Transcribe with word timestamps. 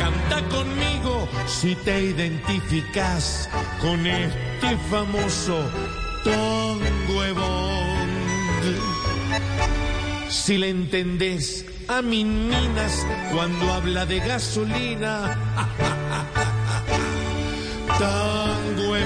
Canta 0.00 0.40
conmigo 0.48 1.28
si 1.46 1.76
te 1.76 2.00
identificas 2.00 3.48
con 3.82 4.06
este 4.06 4.78
famoso 4.90 5.70
Tongo 6.24 6.80
Si 10.30 10.56
le 10.56 10.70
entendés 10.70 11.66
a 11.86 12.00
mis 12.00 12.24
minas 12.24 13.06
cuando 13.30 13.74
habla 13.74 14.06
de 14.06 14.20
gasolina, 14.20 15.38
Tango 17.98 18.96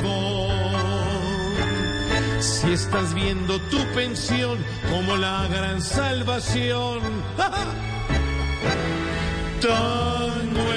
Si 2.38 2.72
estás 2.72 3.14
viendo 3.14 3.58
tu 3.62 3.78
pensión 3.96 4.64
como 4.92 5.16
la 5.16 5.48
gran 5.48 5.82
salvación, 5.82 7.00
tan 9.60 10.54
nuevo. 10.54 10.73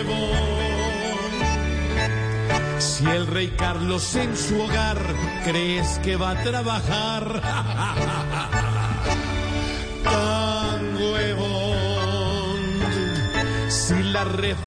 Si 2.80 3.06
el 3.06 3.28
rey 3.28 3.54
Carlos 3.58 4.16
en 4.16 4.38
su 4.38 4.62
hogar 4.62 4.98
crees 5.44 6.00
que 6.00 6.16
va 6.16 6.32
a 6.32 6.44
trabajar, 6.44 7.24
tan 10.04 10.94
nuevo. 10.94 11.76
Si 13.70 14.04
la 14.04 14.24
ref 14.26 14.67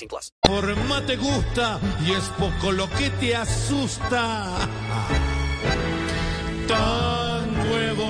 plus. 0.07 0.33
forma 0.45 1.05
te 1.05 1.15
gusta 1.15 1.79
y 2.05 2.11
es 2.11 2.25
poco 2.37 2.71
lo 2.71 2.89
que 2.89 3.09
te 3.09 3.35
asusta. 3.35 4.45
Tan 6.67 7.53
nuevo. 7.67 8.09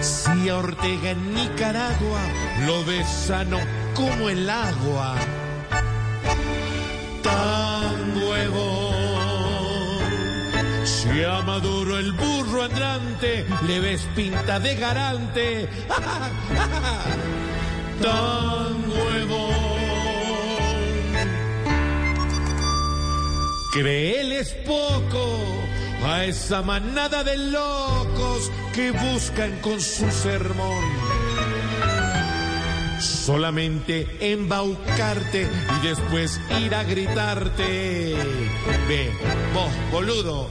Si 0.00 0.48
a 0.48 0.56
Ortega 0.56 1.10
en 1.10 1.34
Nicaragua 1.34 2.20
lo 2.66 2.84
ves 2.84 3.08
sano 3.08 3.58
como 3.94 4.28
el 4.28 4.48
agua. 4.50 5.16
Tan 7.22 8.14
nuevo. 8.14 8.90
Si 10.84 11.22
a 11.24 11.40
Maduro 11.42 11.98
el 11.98 12.12
burro 12.12 12.64
andante 12.64 13.46
le 13.66 13.80
ves 13.80 14.02
pinta 14.14 14.60
de 14.60 14.74
garante. 14.76 15.68
Tan 18.02 18.88
nuevo. 18.88 19.48
Créeles 23.72 24.54
poco 24.66 25.38
a 26.04 26.24
esa 26.24 26.62
manada 26.62 27.24
de 27.24 27.36
locos 27.36 28.50
que 28.72 28.92
buscan 28.92 29.60
con 29.60 29.80
su 29.80 30.10
sermón 30.10 30.84
solamente 33.24 34.06
embaucarte 34.20 35.48
y 35.78 35.86
después 35.86 36.38
ir 36.60 36.74
a 36.74 36.84
gritarte. 36.84 38.14
Ve, 38.86 39.10
vos, 39.54 39.70
boludo, 39.90 40.48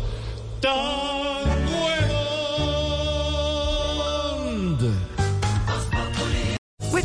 tan. 0.60 1.93